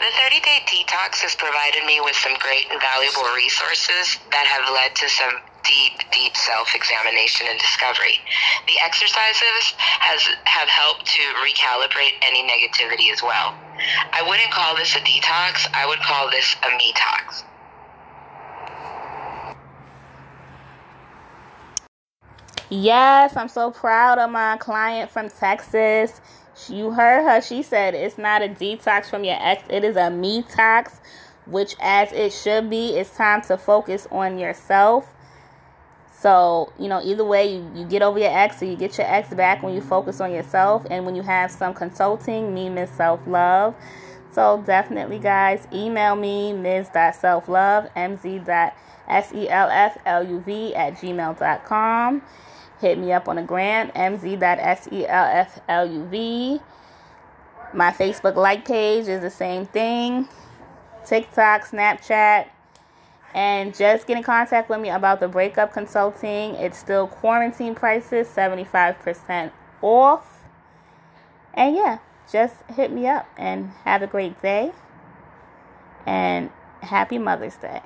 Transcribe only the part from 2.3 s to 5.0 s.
great and valuable resources that have led